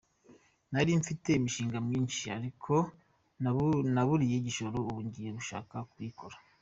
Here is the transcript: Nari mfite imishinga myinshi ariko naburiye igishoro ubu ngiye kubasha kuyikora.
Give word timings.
Nari 0.71 0.91
mfite 1.01 1.27
imishinga 1.39 1.77
myinshi 1.87 2.23
ariko 2.37 2.73
naburiye 3.93 4.35
igishoro 4.37 4.75
ubu 4.81 4.95
ngiye 5.05 5.29
kubasha 5.33 5.57
kuyikora. 5.91 6.37